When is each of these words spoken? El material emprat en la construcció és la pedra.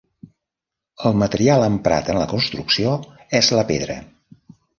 El 1.09 1.19
material 1.23 1.65
emprat 1.65 2.09
en 2.15 2.19
la 2.21 2.25
construcció 2.33 2.95
és 3.43 3.53
la 3.59 3.67
pedra. 3.71 4.01